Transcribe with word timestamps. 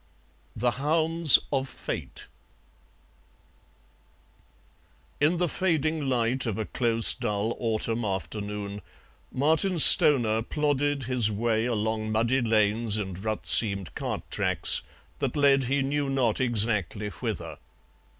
THE 0.55 0.71
HOUNDS 0.81 1.37
OF 1.53 1.69
FATE 1.69 2.25
In 5.19 5.37
the 5.37 5.47
fading 5.47 6.09
light 6.09 6.47
of 6.47 6.57
a 6.57 6.65
close 6.65 7.13
dull 7.13 7.55
autumn 7.59 8.03
afternoon 8.03 8.81
Martin 9.31 9.77
Stoner 9.77 10.41
plodded 10.41 11.03
his 11.03 11.29
way 11.29 11.67
along 11.67 12.11
muddy 12.11 12.41
lanes 12.41 12.97
and 12.97 13.23
rut 13.23 13.45
seamed 13.45 13.93
cart 13.93 14.23
tracks 14.31 14.81
that 15.19 15.37
led 15.37 15.65
he 15.65 15.83
knew 15.83 16.09
not 16.09 16.41
exactly 16.41 17.09
whither. 17.11 17.59